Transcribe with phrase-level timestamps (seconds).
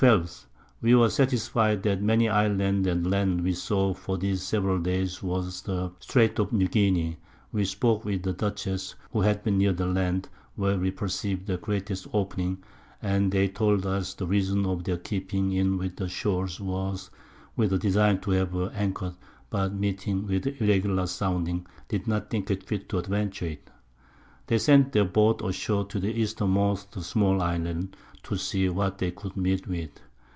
[0.81, 4.79] _We were satisfied that the many Islands and Land that we saw for these several
[4.79, 7.19] Days was the Straights of New Guinea;
[7.51, 11.57] we spoke with the Dutchess, who had been near that Land where we perceived the
[11.57, 12.63] greatest Opening,
[12.99, 17.11] and they told us the Reason of their keeping in with the Shore was
[17.55, 19.13] with a Design to have anchored,
[19.51, 23.69] but meeting with irregular Soundings, did not think fit to adventure it.
[24.47, 29.35] They sent their Boat ashore to the Eastermost small Island, to see what they could
[29.37, 29.89] meet with.